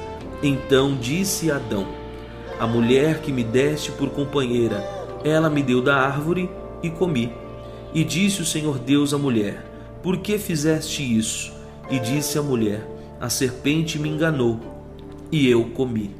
Então 0.44 0.96
disse 0.96 1.52
Adão: 1.52 2.02
a 2.62 2.68
mulher 2.68 3.22
que 3.22 3.32
me 3.32 3.44
deste 3.44 3.92
por 3.92 4.12
companheira, 4.12 4.88
ela 5.24 5.50
me 5.50 5.64
deu 5.64 5.82
da 5.82 5.96
árvore 5.96 6.48
e 6.84 6.92
comi. 6.92 7.34
E 7.92 8.04
disse 8.04 8.44
o 8.44 8.46
Senhor 8.46 8.78
Deus 8.78 9.16
à 9.16 9.18
mulher: 9.18 9.66
Por 10.04 10.18
que 10.18 10.38
fizeste 10.38 11.02
isso? 11.02 11.52
E 11.90 12.00
disse 12.00 12.38
a 12.38 12.42
mulher: 12.42 12.88
A 13.20 13.30
serpente 13.30 14.00
me 14.00 14.10
enganou, 14.10 14.60
e 15.32 15.48
eu 15.48 15.66
comi. 15.66 16.12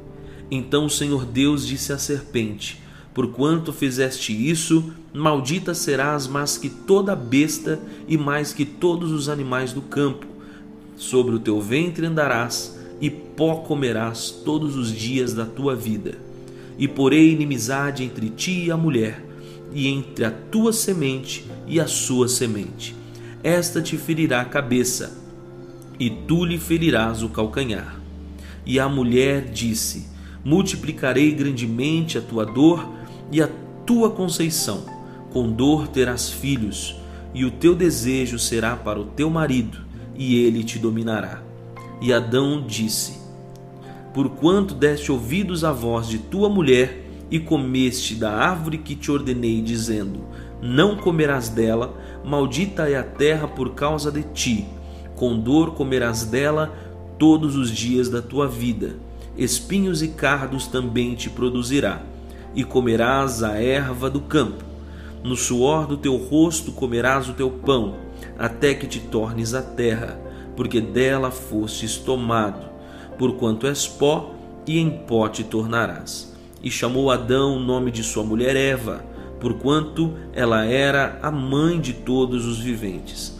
Então 0.50 0.86
o 0.86 0.90
Senhor 0.90 1.24
Deus 1.24 1.66
disse 1.66 1.92
à 1.92 1.98
serpente: 1.98 2.80
Porquanto 3.14 3.72
fizeste 3.72 4.32
isso, 4.32 4.92
maldita 5.12 5.74
serás 5.74 6.26
mais 6.26 6.56
que 6.56 6.68
toda 6.68 7.16
besta 7.16 7.80
e 8.06 8.16
mais 8.16 8.52
que 8.52 8.64
todos 8.64 9.10
os 9.10 9.28
animais 9.28 9.72
do 9.72 9.82
campo. 9.82 10.26
Sobre 10.96 11.34
o 11.34 11.40
teu 11.40 11.60
ventre 11.60 12.06
andarás, 12.06 12.78
e 13.00 13.10
pó 13.10 13.56
comerás 13.56 14.30
todos 14.30 14.76
os 14.76 14.92
dias 14.92 15.34
da 15.34 15.44
tua 15.44 15.74
vida 15.74 16.32
e 16.78 16.88
porei 16.88 17.32
inimizade 17.32 18.02
entre 18.02 18.28
ti 18.28 18.64
e 18.64 18.70
a 18.70 18.76
mulher, 18.76 19.24
e 19.72 19.88
entre 19.88 20.24
a 20.24 20.30
tua 20.30 20.72
semente 20.72 21.46
e 21.66 21.80
a 21.80 21.86
sua 21.86 22.28
semente. 22.28 22.94
Esta 23.42 23.82
te 23.82 23.96
ferirá 23.96 24.40
a 24.40 24.44
cabeça, 24.44 25.18
e 25.98 26.08
tu 26.10 26.44
lhe 26.44 26.58
ferirás 26.58 27.22
o 27.22 27.28
calcanhar. 27.28 28.00
E 28.64 28.78
a 28.78 28.88
mulher 28.88 29.50
disse: 29.50 30.08
Multiplicarei 30.44 31.32
grandemente 31.32 32.18
a 32.18 32.20
tua 32.20 32.44
dor 32.44 32.88
e 33.30 33.42
a 33.42 33.48
tua 33.84 34.10
conceição. 34.10 34.84
Com 35.32 35.50
dor 35.50 35.88
terás 35.88 36.30
filhos, 36.30 36.96
e 37.34 37.44
o 37.44 37.50
teu 37.50 37.74
desejo 37.74 38.38
será 38.38 38.76
para 38.76 39.00
o 39.00 39.06
teu 39.06 39.28
marido, 39.28 39.78
e 40.14 40.36
ele 40.36 40.62
te 40.62 40.78
dominará. 40.78 41.42
E 42.00 42.12
Adão 42.12 42.64
disse: 42.66 43.22
porquanto 44.12 44.74
deste 44.74 45.10
ouvidos 45.10 45.64
à 45.64 45.72
voz 45.72 46.06
de 46.06 46.18
tua 46.18 46.48
mulher 46.48 47.02
e 47.30 47.40
comeste 47.40 48.14
da 48.14 48.30
árvore 48.30 48.78
que 48.78 48.94
te 48.94 49.10
ordenei, 49.10 49.62
dizendo: 49.62 50.20
Não 50.62 50.96
comerás 50.96 51.48
dela, 51.48 51.92
maldita 52.24 52.88
é 52.88 52.96
a 52.96 53.02
terra 53.02 53.48
por 53.48 53.74
causa 53.74 54.10
de 54.10 54.22
ti. 54.22 54.66
Com 55.16 55.38
dor 55.38 55.74
comerás 55.74 56.24
dela 56.24 56.72
todos 57.18 57.56
os 57.56 57.70
dias 57.70 58.08
da 58.08 58.22
tua 58.22 58.48
vida. 58.48 58.94
Espinhos 59.36 60.00
e 60.02 60.08
cardos 60.08 60.66
também 60.66 61.14
te 61.14 61.28
produzirá, 61.28 62.02
e 62.54 62.64
comerás 62.64 63.42
a 63.42 63.60
erva 63.60 64.08
do 64.08 64.20
campo. 64.20 64.64
No 65.22 65.36
suor 65.36 65.86
do 65.86 65.96
teu 65.96 66.16
rosto 66.16 66.72
comerás 66.72 67.28
o 67.28 67.32
teu 67.32 67.50
pão, 67.50 67.96
até 68.38 68.72
que 68.74 68.86
te 68.86 69.00
tornes 69.00 69.54
a 69.54 69.62
terra, 69.62 70.18
porque 70.56 70.80
dela 70.80 71.30
fostes 71.30 71.96
tomado 71.96 72.72
porquanto 73.22 73.68
és 73.68 73.86
pó, 73.86 74.34
e 74.66 74.80
em 74.80 74.90
pó 74.90 75.28
te 75.28 75.44
tornarás. 75.44 76.34
E 76.62 76.70
chamou 76.70 77.08
Adão 77.08 77.56
o 77.56 77.60
nome 77.60 77.92
de 77.92 78.02
sua 78.02 78.24
mulher 78.24 78.56
Eva, 78.56 79.04
porquanto 79.42 80.14
ela 80.32 80.64
era 80.64 81.18
a 81.20 81.28
mãe 81.28 81.80
de 81.80 81.92
todos 81.92 82.46
os 82.46 82.60
viventes. 82.60 83.36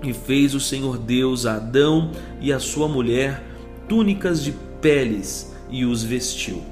E 0.00 0.12
fez 0.12 0.54
o 0.54 0.60
Senhor 0.60 0.96
Deus 0.96 1.44
a 1.44 1.56
Adão 1.56 2.12
e 2.40 2.52
a 2.52 2.60
sua 2.60 2.86
mulher 2.86 3.42
túnicas 3.88 4.44
de 4.44 4.54
peles 4.80 5.52
e 5.68 5.84
os 5.84 6.04
vestiu. 6.04 6.62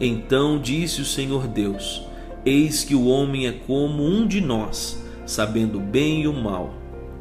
Então 0.00 0.58
disse 0.58 1.00
o 1.00 1.04
Senhor 1.04 1.46
Deus: 1.46 2.02
Eis 2.44 2.82
que 2.82 2.96
o 2.96 3.06
homem 3.06 3.46
é 3.46 3.52
como 3.52 4.04
um 4.04 4.26
de 4.26 4.40
nós, 4.40 5.00
sabendo 5.24 5.78
o 5.78 5.80
bem 5.80 6.22
e 6.22 6.26
o 6.26 6.32
mal. 6.32 6.74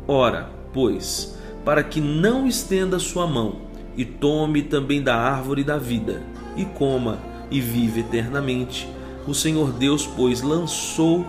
Ora, 0.07 0.49
pois, 0.73 1.37
para 1.63 1.83
que 1.83 2.01
não 2.01 2.47
estenda 2.47 2.97
sua 2.97 3.27
mão 3.27 3.57
e 3.95 4.03
tome 4.03 4.63
também 4.63 4.99
da 4.99 5.15
árvore 5.15 5.63
da 5.63 5.77
vida, 5.77 6.23
e 6.57 6.65
coma, 6.65 7.19
e 7.51 7.61
vive 7.61 7.99
eternamente. 7.99 8.94
O 9.27 9.33
Senhor 9.33 9.71
Deus, 9.71 10.05
pois, 10.05 10.41
lançou 10.41 11.25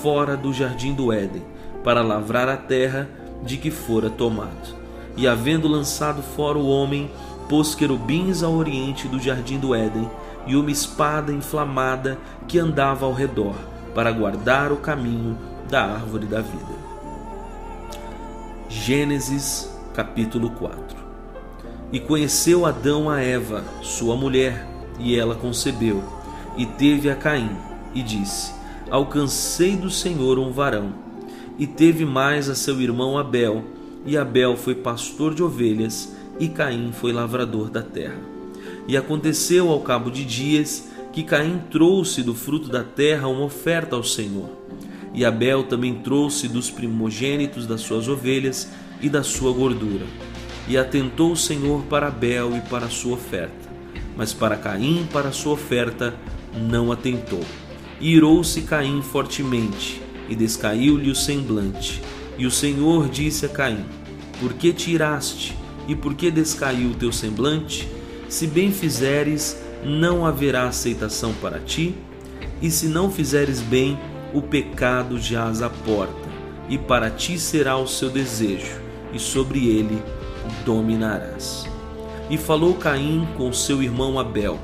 fora 0.00 0.36
do 0.36 0.52
jardim 0.52 0.94
do 0.94 1.12
Éden, 1.12 1.42
para 1.82 2.02
lavrar 2.02 2.48
a 2.48 2.56
terra 2.56 3.08
de 3.42 3.56
que 3.56 3.70
fora 3.70 4.08
tomado. 4.08 4.76
E 5.16 5.26
havendo 5.26 5.68
lançado 5.68 6.22
fora 6.22 6.58
o 6.58 6.68
homem, 6.68 7.10
pôs 7.48 7.74
querubins 7.74 8.42
ao 8.42 8.54
oriente 8.54 9.08
do 9.08 9.20
jardim 9.20 9.58
do 9.58 9.74
Éden, 9.74 10.08
e 10.46 10.56
uma 10.56 10.70
espada 10.70 11.32
inflamada 11.32 12.18
que 12.48 12.58
andava 12.58 13.06
ao 13.06 13.12
redor, 13.12 13.54
para 13.94 14.12
guardar 14.12 14.72
o 14.72 14.76
caminho 14.76 15.36
da 15.68 15.82
árvore 15.82 16.26
da 16.26 16.40
vida. 16.40 16.92
Gênesis 18.68 19.70
capítulo 19.94 20.50
4 20.50 21.02
e 21.92 22.00
conheceu 22.00 22.64
Adão 22.64 23.10
a 23.10 23.20
Eva, 23.20 23.62
sua 23.82 24.16
mulher, 24.16 24.66
e 24.98 25.18
ela 25.18 25.34
concebeu, 25.34 26.02
e 26.56 26.66
teve 26.66 27.10
a 27.10 27.16
Caim, 27.16 27.50
e 27.94 28.02
disse: 28.02 28.52
Alcancei 28.90 29.76
do 29.76 29.90
Senhor 29.90 30.38
um 30.38 30.52
varão. 30.52 30.92
E 31.58 31.66
teve 31.66 32.04
mais 32.04 32.48
a 32.48 32.54
seu 32.54 32.80
irmão 32.80 33.16
Abel, 33.18 33.64
e 34.04 34.16
Abel 34.16 34.56
foi 34.56 34.74
pastor 34.74 35.34
de 35.34 35.42
ovelhas, 35.42 36.14
e 36.38 36.48
Caim 36.48 36.92
foi 36.92 37.12
lavrador 37.12 37.70
da 37.70 37.82
terra. 37.82 38.20
E 38.88 38.96
aconteceu 38.96 39.68
ao 39.68 39.80
cabo 39.80 40.10
de 40.10 40.24
dias 40.24 40.88
que 41.12 41.22
Caim 41.22 41.60
trouxe 41.70 42.22
do 42.22 42.34
fruto 42.34 42.68
da 42.68 42.82
terra 42.82 43.28
uma 43.28 43.44
oferta 43.44 43.94
ao 43.94 44.02
Senhor. 44.02 44.48
E 45.14 45.24
Abel 45.24 45.64
também 45.64 45.94
trouxe 45.96 46.48
dos 46.48 46.70
primogênitos 46.70 47.66
das 47.66 47.82
suas 47.82 48.08
ovelhas 48.08 48.70
e 49.00 49.08
da 49.08 49.22
sua 49.22 49.52
gordura. 49.52 50.06
E 50.66 50.78
atentou 50.78 51.32
o 51.32 51.36
Senhor 51.36 51.82
para 51.82 52.08
Abel 52.08 52.56
e 52.56 52.60
para 52.62 52.86
a 52.86 52.90
sua 52.90 53.14
oferta, 53.14 53.70
mas 54.16 54.32
para 54.32 54.56
Caim, 54.56 55.06
para 55.12 55.28
a 55.28 55.32
sua 55.32 55.52
oferta, 55.52 56.14
não 56.54 56.92
atentou. 56.92 57.44
Irou-se 58.00 58.62
Caim 58.62 59.02
fortemente, 59.02 60.02
e 60.28 60.34
descaiu-lhe 60.34 61.10
o 61.10 61.14
semblante. 61.14 62.02
E 62.38 62.46
o 62.46 62.50
Senhor 62.50 63.08
disse 63.08 63.46
a 63.46 63.48
Caim: 63.48 63.84
Por 64.40 64.54
que 64.54 64.72
te 64.72 64.90
iraste, 64.90 65.56
e 65.86 65.94
por 65.94 66.14
que 66.14 66.30
descaiu 66.30 66.90
o 66.90 66.94
teu 66.94 67.12
semblante? 67.12 67.88
Se 68.28 68.46
bem 68.46 68.72
fizeres, 68.72 69.62
não 69.84 70.24
haverá 70.24 70.68
aceitação 70.68 71.32
para 71.34 71.58
ti, 71.58 71.94
e 72.60 72.70
se 72.70 72.86
não 72.86 73.10
fizeres 73.10 73.60
bem, 73.60 73.98
o 74.32 74.40
pecado 74.40 75.18
jaz 75.18 75.60
à 75.60 75.68
porta, 75.68 76.28
e 76.68 76.78
para 76.78 77.10
ti 77.10 77.38
será 77.38 77.76
o 77.76 77.86
seu 77.86 78.08
desejo, 78.08 78.80
e 79.12 79.18
sobre 79.18 79.68
ele 79.68 80.02
dominarás. 80.64 81.66
E 82.30 82.38
falou 82.38 82.74
Caim 82.74 83.28
com 83.36 83.52
seu 83.52 83.82
irmão 83.82 84.18
Abel. 84.18 84.58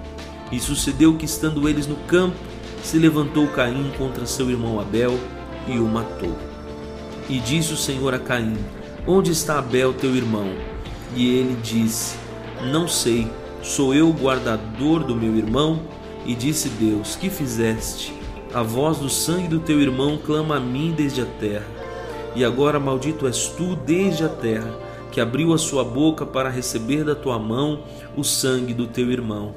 E 0.50 0.58
sucedeu 0.58 1.14
que, 1.16 1.24
estando 1.24 1.68
eles 1.68 1.86
no 1.86 1.96
campo, 1.96 2.36
se 2.82 2.98
levantou 2.98 3.46
Caim 3.48 3.90
contra 3.98 4.26
seu 4.26 4.50
irmão 4.50 4.80
Abel 4.80 5.18
e 5.66 5.78
o 5.78 5.84
matou. 5.84 6.36
E 7.28 7.38
disse 7.38 7.72
o 7.72 7.76
Senhor 7.76 8.14
a 8.14 8.18
Caim: 8.18 8.56
Onde 9.06 9.30
está 9.30 9.58
Abel, 9.58 9.92
teu 9.92 10.14
irmão? 10.16 10.50
E 11.14 11.28
ele 11.28 11.56
disse: 11.62 12.16
Não 12.72 12.88
sei, 12.88 13.30
sou 13.62 13.94
eu 13.94 14.08
o 14.08 14.12
guardador 14.12 15.04
do 15.04 15.14
meu 15.14 15.36
irmão? 15.36 15.80
E 16.24 16.34
disse 16.34 16.68
Deus: 16.70 17.16
Que 17.16 17.28
fizeste? 17.28 18.14
A 18.54 18.62
voz 18.62 18.98
do 18.98 19.10
sangue 19.10 19.48
do 19.48 19.60
teu 19.60 19.80
irmão 19.80 20.18
clama 20.24 20.56
a 20.56 20.60
mim 20.60 20.94
desde 20.96 21.20
a 21.20 21.26
terra. 21.26 21.66
E 22.34 22.44
agora 22.44 22.80
maldito 22.80 23.26
és 23.26 23.48
tu 23.48 23.76
desde 23.76 24.24
a 24.24 24.28
terra 24.28 24.74
que 25.10 25.20
abriu 25.20 25.52
a 25.52 25.58
sua 25.58 25.84
boca 25.84 26.24
para 26.24 26.48
receber 26.48 27.04
da 27.04 27.14
tua 27.14 27.38
mão 27.38 27.80
o 28.16 28.22
sangue 28.22 28.72
do 28.72 28.86
teu 28.86 29.10
irmão. 29.10 29.54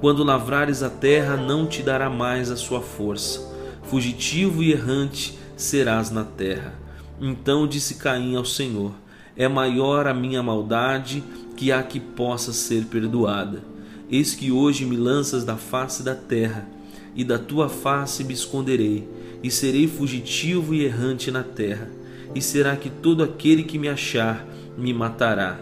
Quando 0.00 0.24
lavrares 0.24 0.82
a 0.82 0.88
terra, 0.88 1.36
não 1.36 1.66
te 1.66 1.82
dará 1.82 2.08
mais 2.08 2.50
a 2.50 2.56
sua 2.56 2.80
força. 2.80 3.50
Fugitivo 3.82 4.62
e 4.62 4.72
errante 4.72 5.38
serás 5.56 6.10
na 6.10 6.24
terra. 6.24 6.72
Então 7.20 7.66
disse 7.66 7.96
Caim 7.96 8.34
ao 8.34 8.44
Senhor: 8.46 8.92
É 9.36 9.46
maior 9.46 10.06
a 10.06 10.14
minha 10.14 10.42
maldade 10.42 11.22
que 11.54 11.70
a 11.70 11.82
que 11.82 12.00
possa 12.00 12.50
ser 12.50 12.86
perdoada. 12.86 13.62
Eis 14.10 14.34
que 14.34 14.50
hoje 14.50 14.86
me 14.86 14.96
lanças 14.96 15.44
da 15.44 15.56
face 15.56 16.02
da 16.02 16.14
terra, 16.14 16.66
e 17.14 17.22
da 17.22 17.38
tua 17.38 17.68
face 17.68 18.24
me 18.24 18.32
esconderei, 18.32 19.06
e 19.42 19.50
serei 19.50 19.86
fugitivo 19.86 20.74
e 20.74 20.82
errante 20.82 21.30
na 21.30 21.42
terra. 21.42 21.90
E 22.34 22.40
será 22.40 22.74
que 22.74 22.88
todo 22.88 23.22
aquele 23.22 23.64
que 23.64 23.78
me 23.78 23.88
achar 23.88 24.46
me 24.78 24.94
matará. 24.94 25.60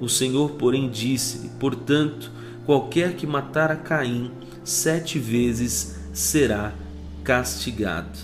O 0.00 0.08
Senhor, 0.08 0.52
porém, 0.52 0.88
disse-lhe: 0.88 1.50
Portanto, 1.60 2.30
qualquer 2.64 3.14
que 3.14 3.26
matar 3.26 3.70
a 3.70 3.76
Caim 3.76 4.30
sete 4.64 5.18
vezes 5.18 5.96
será 6.12 6.72
castigado. 7.22 8.18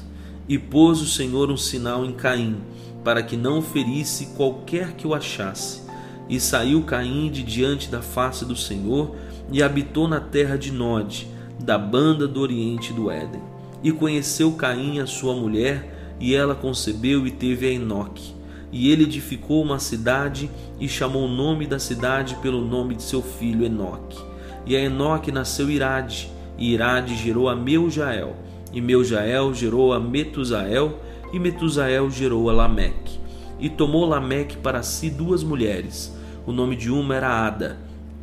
E 0.49 0.59
pôs 0.59 1.00
o 1.00 1.06
Senhor 1.06 1.50
um 1.50 1.56
sinal 1.56 2.04
em 2.04 2.12
Caim, 2.12 2.56
para 3.04 3.23
que 3.23 3.37
não 3.37 3.62
ferisse 3.62 4.26
qualquer 4.37 4.94
que 4.94 5.06
o 5.06 5.14
achasse. 5.14 5.82
E 6.28 6.40
saiu 6.40 6.82
Caim 6.82 7.30
de 7.30 7.42
diante 7.42 7.88
da 7.88 8.02
face 8.02 8.44
do 8.44 8.56
Senhor 8.56 9.14
e 9.52 9.62
habitou 9.62 10.09
na 10.09 10.20
terra 10.20 10.56
de 10.56 10.73
Nod, 10.73 11.28
da 11.59 11.76
banda 11.76 12.26
do 12.26 12.40
oriente 12.40 12.92
do 12.92 13.11
Éden. 13.11 13.42
E 13.82 13.92
conheceu 13.92 14.52
Caim 14.52 14.99
a 14.99 15.06
sua 15.06 15.35
mulher, 15.35 16.16
e 16.18 16.35
ela 16.35 16.54
concebeu 16.54 17.26
e 17.26 17.30
teve 17.30 17.66
a 17.66 17.73
Enoque. 17.73 18.35
E 18.73 18.90
ele 18.90 19.04
edificou 19.04 19.62
uma 19.62 19.78
cidade 19.78 20.50
e 20.78 20.88
chamou 20.88 21.25
o 21.25 21.28
nome 21.28 21.66
da 21.66 21.78
cidade 21.78 22.37
pelo 22.37 22.64
nome 22.64 22.94
de 22.94 23.02
seu 23.02 23.23
filho 23.23 23.64
Enoque. 23.64 24.29
E 24.71 24.76
a 24.76 24.80
Enoque 24.80 25.33
nasceu 25.33 25.69
Irade, 25.69 26.30
e 26.56 26.73
Irade 26.73 27.17
gerou 27.17 27.49
a 27.49 27.56
Meujael, 27.56 28.37
e 28.73 28.80
Meujael 28.80 29.52
gerou 29.52 29.93
a 29.93 29.99
Metusael, 29.99 30.97
e 31.33 31.41
Metusael 31.41 32.09
gerou 32.09 32.49
a 32.49 32.52
Lameque. 32.52 33.19
E 33.59 33.69
tomou 33.69 34.06
Lameque 34.06 34.56
para 34.59 34.80
si 34.85 35.11
duas 35.11 35.43
mulheres. 35.43 36.17
O 36.47 36.52
nome 36.52 36.76
de 36.76 36.89
uma 36.89 37.17
era 37.17 37.45
Ada, 37.45 37.78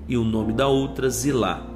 e 0.07 0.15
o 0.15 0.23
nome 0.23 0.53
da 0.53 0.69
outra 0.69 1.09
Zilá. 1.09 1.67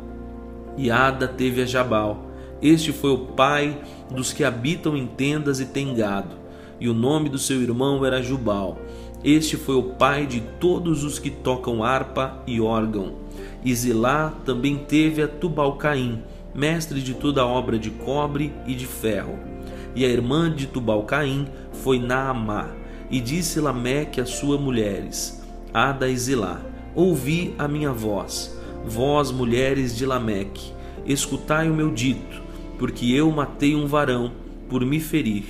E 0.78 0.90
Ada 0.90 1.28
teve 1.28 1.62
a 1.62 1.66
Jabal. 1.66 2.28
Este 2.62 2.94
foi 2.94 3.12
o 3.12 3.26
pai 3.26 3.78
dos 4.10 4.32
que 4.32 4.46
habitam 4.46 4.96
em 4.96 5.06
tendas 5.06 5.60
e 5.60 5.66
têm 5.66 5.94
gado 5.94 6.40
e 6.82 6.90
o 6.90 6.96
nome 6.96 7.30
do 7.30 7.38
seu 7.38 7.62
irmão 7.62 8.04
era 8.04 8.24
Jubal. 8.24 8.80
Este 9.24 9.56
foi 9.56 9.76
o 9.76 9.84
pai 9.84 10.26
de 10.26 10.42
todos 10.60 11.04
os 11.04 11.20
que 11.20 11.30
tocam 11.30 11.84
harpa 11.84 12.42
e 12.48 12.60
órgão. 12.60 13.14
E 13.64 13.74
Zilá 13.76 14.34
também 14.44 14.78
teve 14.78 15.22
a 15.22 15.28
Tubalcaim, 15.28 16.24
mestre 16.56 17.02
de 17.02 17.14
toda 17.14 17.46
obra 17.46 17.78
de 17.78 17.92
cobre 17.92 18.52
e 18.66 18.74
de 18.74 18.88
ferro. 18.88 19.38
E 19.96 20.04
a 20.04 20.10
irmã 20.10 20.52
de 20.52 20.66
Tubalcaim 20.66 21.48
foi 21.72 22.00
Naamá. 22.00 22.70
E 23.12 23.20
disse 23.20 23.60
Lameque 23.60 24.22
às 24.22 24.30
suas 24.30 24.60
mulheres, 24.60 25.44
Ada 25.74 26.08
e 26.10 26.18
Zilá, 26.18 26.62
ouvi 26.96 27.54
a 27.60 27.68
minha 27.68 27.92
voz, 27.92 28.58
vós 28.86 29.32
mulheres 29.32 29.96
de 29.96 30.06
Lameque, 30.06 30.74
escutai 31.06 31.70
o 31.70 31.74
meu 31.74 31.92
dito, 31.92 32.42
porque 32.80 33.12
eu 33.12 33.30
matei 33.30 33.76
um 33.76 33.86
varão 33.86 34.32
por 34.70 34.86
me 34.86 35.00
ferir 35.00 35.44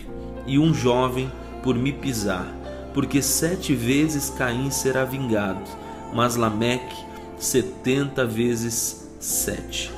e 0.48 0.58
um 0.58 0.74
jovem 0.74 1.32
por 1.62 1.76
me 1.76 1.92
pisar, 1.92 2.52
porque 2.94 3.22
sete 3.22 3.74
vezes 3.74 4.30
Caim 4.30 4.70
será 4.70 5.06
vingado, 5.06 5.70
mas 6.14 6.36
Lameque 6.36 6.96
setenta 7.38 8.26
vezes 8.26 9.10
sete. 9.20 9.92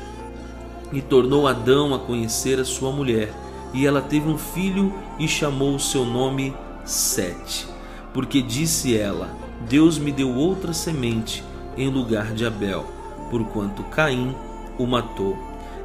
E 0.91 1.01
tornou 1.01 1.47
Adão 1.47 1.93
a 1.93 1.99
conhecer 1.99 2.59
a 2.59 2.65
sua 2.65 2.91
mulher, 2.91 3.33
e 3.73 3.87
ela 3.87 4.01
teve 4.01 4.29
um 4.29 4.37
filho 4.37 4.93
e 5.17 5.27
chamou 5.27 5.75
o 5.75 5.79
seu 5.79 6.05
nome 6.05 6.53
Sete, 6.85 7.65
porque 8.13 8.41
disse 8.41 8.95
ela: 8.95 9.29
Deus 9.69 9.97
me 9.97 10.11
deu 10.11 10.35
outra 10.35 10.73
semente 10.73 11.43
em 11.77 11.89
lugar 11.89 12.33
de 12.33 12.45
Abel, 12.45 12.85
porquanto 13.29 13.83
Caim 13.83 14.35
o 14.77 14.85
matou. 14.85 15.37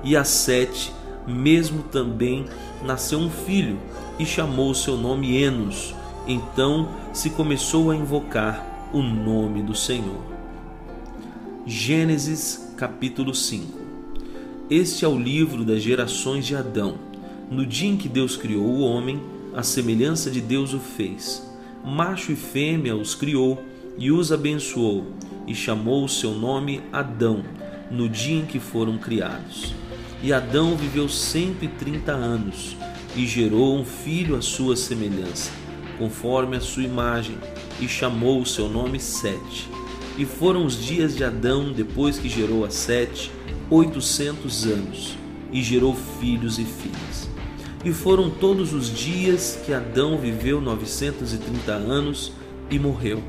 E 0.03 0.17
a 0.17 0.25
Sete 0.25 0.93
mesmo 1.27 1.83
também 1.85 2.47
nasceu 2.83 3.19
um 3.19 3.31
filho 3.31 3.79
e 4.19 4.27
chamou 4.27 4.75
seu 4.75 4.97
nome 4.97 5.41
Enos. 5.41 5.95
Então 6.29 6.91
se 7.11 7.31
começou 7.31 7.91
a 7.91 7.97
invocar 7.97 8.91
o 8.93 9.01
nome 9.01 9.63
do 9.63 9.75
Senhor. 9.75 10.21
Gênesis 11.67 12.75
capítulo 12.77 13.35
5 13.35 13.79
Este 14.69 15.07
é 15.07 15.09
o 15.09 15.19
livro 15.19 15.65
das 15.65 15.83
gerações 15.83 16.47
de 16.47 16.55
Adão. 16.55 16.97
No 17.51 17.65
dia 17.65 17.89
em 17.89 17.97
que 17.97 18.11
Deus 18.11 18.37
criou 18.37 18.67
o 18.67 18.81
homem, 18.81 19.23
a 19.55 19.63
semelhança 19.63 20.31
de 20.31 20.43
Deus 20.43 20.75
o 20.75 20.79
fez. 20.79 21.51
Macho 21.83 22.31
e 22.31 22.37
fêmea 22.37 22.95
os 22.95 23.15
criou 23.15 23.65
e 23.97 24.13
os 24.13 24.31
abençoou, 24.31 25.07
e 25.47 25.55
chamou 25.55 26.05
o 26.05 26.09
seu 26.11 26.35
nome 26.35 26.83
Adão, 26.93 27.43
no 27.91 28.07
dia 28.07 28.39
em 28.39 28.45
que 28.45 28.61
foram 28.61 28.99
criados. 28.99 29.75
E 30.23 30.31
Adão 30.31 30.77
viveu 30.77 31.09
cento 31.09 31.65
e 31.65 31.69
trinta 31.69 32.13
anos 32.13 32.77
e 33.17 33.27
gerou 33.27 33.75
um 33.75 33.85
filho 33.85 34.37
à 34.37 34.43
sua 34.43 34.77
semelhança, 34.77 35.51
conforme 35.99 36.57
a 36.57 36.61
sua 36.61 36.83
imagem, 36.83 37.37
e 37.81 37.89
chamou 37.89 38.41
o 38.41 38.47
seu 38.47 38.69
nome 38.69 38.99
Sete. 39.01 39.69
E 40.17 40.25
foram 40.25 40.65
os 40.65 40.83
dias 40.83 41.17
de 41.17 41.25
Adão, 41.25 41.73
depois 41.73 42.19
que 42.19 42.29
gerou 42.29 42.65
a 42.65 42.71
Sete, 42.71 43.31
oitocentos 43.71 44.65
anos, 44.65 45.17
e 45.53 45.63
gerou 45.63 45.95
filhos 46.21 46.59
e 46.59 46.65
filhas. 46.65 47.29
E 47.85 47.93
foram 47.93 48.31
todos 48.31 48.73
os 48.73 48.93
dias 48.93 49.59
que 49.65 49.73
Adão 49.73 50.19
viveu 50.19 50.61
novecentos 50.61 51.33
e 51.33 51.39
trinta 51.39 51.73
anos 51.73 52.33
e 52.71 52.79
morreu. 52.79 53.23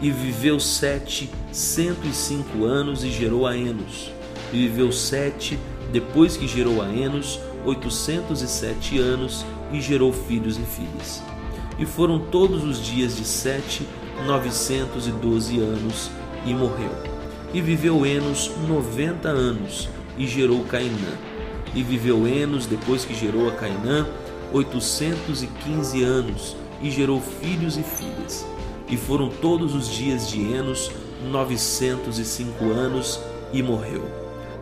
E 0.00 0.10
viveu 0.10 0.60
Sete 0.60 1.30
cento 1.52 2.06
e 2.06 2.12
cinco 2.12 2.64
anos 2.64 3.02
e 3.02 3.10
gerou 3.10 3.46
a 3.46 3.56
Enos. 3.56 4.10
E 4.52 4.68
viveu 4.68 4.92
Sete 4.92 5.58
depois 5.92 6.36
que 6.36 6.46
gerou 6.46 6.82
a 6.82 6.88
Enos 6.88 7.40
807 7.66 8.98
anos 8.98 9.44
e 9.72 9.80
gerou 9.80 10.12
filhos 10.12 10.56
e 10.56 10.62
filhas. 10.62 11.22
E 11.78 11.84
foram 11.84 12.18
todos 12.18 12.64
os 12.64 12.82
dias 12.82 13.16
de 13.16 13.24
Sete 13.24 13.86
912 14.26 15.58
anos 15.60 16.10
e 16.46 16.54
morreu. 16.54 16.90
E 17.52 17.60
viveu 17.60 18.06
Enos 18.06 18.50
90 18.66 19.28
anos 19.28 19.88
e 20.16 20.26
gerou 20.26 20.64
Cainã. 20.64 21.12
E 21.74 21.82
viveu 21.82 22.26
Enos 22.26 22.66
depois 22.66 23.04
que 23.04 23.14
gerou 23.14 23.48
a 23.48 23.52
Cainã 23.52 24.06
815 24.52 26.02
anos 26.02 26.56
e 26.80 26.90
gerou 26.90 27.20
filhos 27.20 27.76
e 27.76 27.82
filhas. 27.82 28.46
E 28.88 28.96
foram 28.96 29.28
todos 29.28 29.74
os 29.74 29.88
dias 29.88 30.28
de 30.28 30.40
Enos 30.40 30.90
905 31.30 32.64
anos 32.70 33.20
e 33.52 33.62
morreu. 33.62 34.04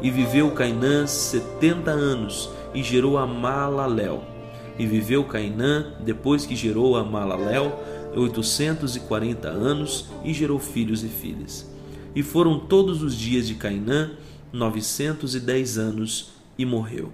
E 0.00 0.10
viveu 0.10 0.50
Cainã 0.50 1.06
setenta 1.06 1.90
anos 1.90 2.50
e 2.74 2.82
gerou 2.82 3.18
a 3.18 3.26
Malaléu 3.26 4.33
e 4.78 4.86
viveu 4.86 5.24
Cainã, 5.24 5.94
depois 6.00 6.44
que 6.44 6.56
gerou 6.56 6.96
a 6.96 7.04
Malalel, 7.04 7.80
840 8.16 9.48
anos, 9.48 10.06
e 10.24 10.32
gerou 10.32 10.58
filhos 10.58 11.02
e 11.04 11.08
filhas. 11.08 11.70
E 12.14 12.22
foram 12.22 12.58
todos 12.58 13.02
os 13.02 13.16
dias 13.16 13.46
de 13.46 13.54
Cainã, 13.54 14.12
910 14.52 15.78
anos, 15.78 16.30
e 16.56 16.64
morreu. 16.64 17.12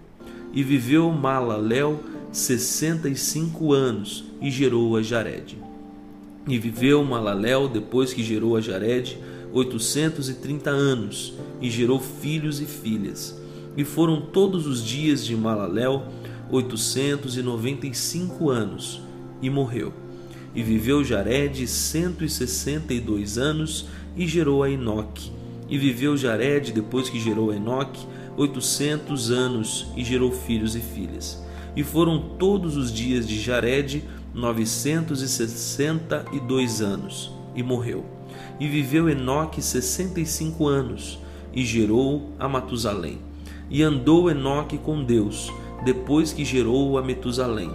E 0.53 0.62
viveu 0.62 1.11
e 1.11 1.99
65 2.33 3.73
anos, 3.73 4.25
e 4.40 4.51
gerou 4.51 4.96
a 4.96 5.03
Jared. 5.03 5.59
E 6.46 6.59
viveu 6.59 7.05
Malalel, 7.05 7.68
depois 7.68 8.12
que 8.12 8.23
gerou 8.23 8.57
a 8.57 8.61
Jared, 8.61 9.18
830 9.53 10.70
anos, 10.70 11.35
e 11.61 11.70
gerou 11.70 12.01
filhos 12.01 12.61
e 12.61 12.66
filhas. 12.66 13.40
E 13.77 13.85
foram 13.85 14.20
todos 14.20 14.66
os 14.66 14.85
dias 14.85 15.25
de 15.25 15.37
Malalel 15.37 16.05
895 16.51 18.51
anos 18.51 19.01
e 19.41 19.49
morreu. 19.49 19.93
E 20.55 20.63
viveu 20.63 21.03
Jared 21.05 21.67
162 21.67 23.39
anos 23.39 23.87
e 24.17 24.27
gerou 24.27 24.63
a 24.63 24.71
Enoque. 24.71 25.33
E 25.69 25.77
viveu 25.79 26.17
Jared 26.17 26.73
depois 26.73 27.09
que 27.09 27.21
gerou 27.21 27.51
a 27.51 27.57
Enoque 27.57 28.07
800 28.37 29.31
anos 29.31 29.87
e 29.97 30.05
gerou 30.05 30.33
filhos 30.33 30.75
e 30.75 30.81
filhas. 30.81 31.41
E 31.77 31.85
foram 31.85 32.19
todos 32.39 32.77
os 32.77 32.93
dias 32.93 33.29
de 33.29 33.41
Jared 33.41 34.03
962 34.35 36.83
anos 36.83 37.31
e 37.55 37.63
morreu. 37.63 38.05
E 38.59 38.67
viveu 38.67 39.09
Enoque 39.09 39.63
65 39.63 40.67
anos 40.67 41.21
e 41.55 41.65
gerou 41.65 42.33
a 42.39 42.49
Matusalém. 42.49 43.19
E 43.69 43.83
andou 43.83 44.31
Enoque 44.31 44.79
com 44.79 45.05
Deus 45.05 45.53
depois 45.85 46.33
que 46.33 46.45
gerou 46.45 46.99
a 46.99 47.03
Metusalém, 47.03 47.71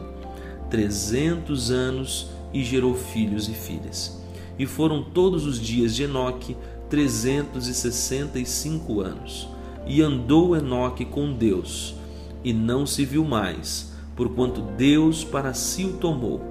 trezentos 0.70 1.72
anos 1.72 2.30
e 2.54 2.64
gerou 2.64 2.94
filhos 2.96 3.50
e 3.50 3.54
filhas. 3.54 4.24
E 4.58 4.66
foram 4.66 5.04
todos 5.04 5.46
os 5.46 5.60
dias 5.60 5.96
de 5.96 6.04
Enoque 6.04 6.56
trezentos 6.90 7.68
e 7.68 7.74
sessenta 7.74 8.40
e 8.40 8.46
cinco 8.46 9.02
anos. 9.02 9.50
E 9.86 10.02
andou 10.02 10.56
Enoque 10.56 11.06
com 11.06 11.34
Deus, 11.34 11.96
e 12.44 12.54
não 12.54 12.86
se 12.86 13.04
viu 13.06 13.24
mais, 13.26 13.92
porquanto 14.16 14.62
Deus 14.62 15.24
para 15.24 15.54
si 15.54 15.84
o 15.84 15.94
tomou. 15.94 16.42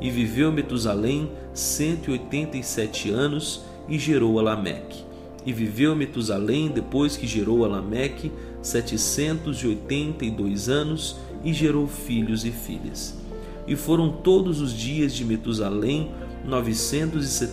E 0.00 0.10
viveu 0.10 0.50
Metusalém 0.50 1.30
cento 1.54 2.08
e 2.08 2.12
oitenta 2.12 2.56
e 2.56 2.62
sete 2.62 3.10
anos, 3.10 3.62
e 3.88 3.98
gerou 3.98 4.38
a 4.38 4.42
Lameque. 4.42 5.04
E 5.46 5.52
viveu 5.52 5.94
Metusalém 5.94 6.68
depois 6.68 7.16
que 7.16 7.26
gerou 7.26 7.64
a 7.64 7.68
Lameque 7.68 8.32
setecentos 8.62 9.58
e 9.58 9.66
oitenta 9.66 10.24
e 10.24 10.30
dois 10.30 10.68
anos, 10.68 11.16
e 11.44 11.52
gerou 11.52 11.86
filhos 11.86 12.44
e 12.44 12.50
filhas. 12.50 13.20
E 13.66 13.76
foram 13.76 14.10
todos 14.10 14.60
os 14.60 14.72
dias 14.72 15.12
de 15.12 15.24
Metusalém 15.24 16.10
novecentos 16.44 17.24
e 17.24 17.48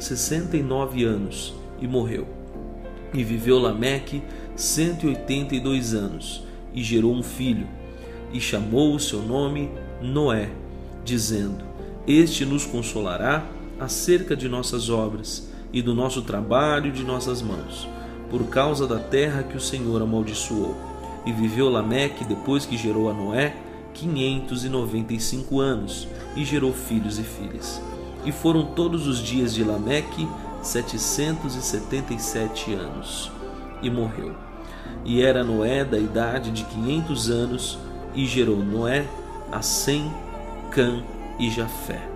sessenta 0.00 0.56
e 0.56 0.62
nove 0.62 1.04
anos, 1.04 1.54
e 1.80 1.86
morreu. 1.86 2.26
E 3.12 3.22
viveu 3.22 3.58
Lameque 3.58 4.22
cento 4.56 5.06
e 5.06 5.08
oitenta 5.10 5.54
e 5.54 5.60
dois 5.60 5.94
anos, 5.94 6.44
e 6.72 6.82
gerou 6.82 7.14
um 7.14 7.22
filho, 7.22 7.68
e 8.32 8.40
chamou 8.40 8.94
o 8.94 9.00
seu 9.00 9.22
nome 9.22 9.70
Noé, 10.02 10.50
dizendo: 11.04 11.64
Este 12.06 12.44
nos 12.44 12.66
consolará 12.66 13.46
acerca 13.78 14.36
de 14.36 14.48
nossas 14.48 14.88
obras 14.88 15.50
e 15.72 15.82
do 15.82 15.94
nosso 15.94 16.22
trabalho 16.22 16.92
de 16.92 17.02
nossas 17.02 17.42
mãos, 17.42 17.88
por 18.30 18.44
causa 18.48 18.86
da 18.86 18.98
terra 18.98 19.42
que 19.42 19.56
o 19.56 19.60
Senhor 19.60 20.00
amaldiçoou. 20.02 20.76
E 21.26 21.32
viveu 21.32 21.70
Lameque 21.70 22.24
depois 22.24 22.66
que 22.66 22.76
gerou 22.76 23.08
a 23.08 23.14
Noé 23.14 23.54
quinhentos 23.94 24.64
e 24.64 24.68
noventa 24.68 25.14
e 25.14 25.20
cinco 25.20 25.60
anos, 25.60 26.08
e 26.34 26.44
gerou 26.44 26.72
filhos 26.72 27.18
e 27.18 27.22
filhas. 27.22 27.80
E 28.24 28.32
foram 28.32 28.64
todos 28.64 29.06
os 29.06 29.18
dias 29.18 29.54
de 29.54 29.62
Lameque 29.62 30.28
setecentos 30.62 31.54
e 31.54 31.62
setenta 31.62 32.12
e 32.12 32.18
sete 32.18 32.72
anos, 32.74 33.30
e 33.80 33.88
morreu. 33.88 34.34
E 35.04 35.22
era 35.22 35.44
Noé 35.44 35.84
da 35.84 35.98
idade 35.98 36.50
de 36.50 36.64
quinhentos 36.64 37.30
anos, 37.30 37.78
e 38.14 38.26
gerou 38.26 38.56
Noé 38.56 39.06
a 39.52 39.62
Sem, 39.62 40.12
Cã 40.70 41.02
e 41.38 41.50
Jafé. 41.50 42.13